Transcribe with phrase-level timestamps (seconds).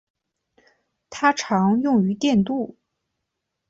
[1.11, 2.75] 它常用于电镀。